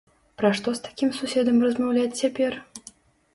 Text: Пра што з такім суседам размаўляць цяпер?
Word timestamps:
Пра 0.41 0.49
што 0.59 0.71
з 0.79 0.81
такім 0.87 1.11
суседам 1.17 1.61
размаўляць 1.67 2.19
цяпер? 2.23 2.59